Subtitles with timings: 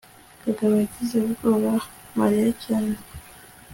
[0.41, 1.71] kagabo yagize ubwoba
[2.19, 2.93] mariya cyane